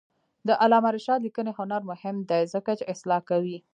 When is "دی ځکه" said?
2.29-2.71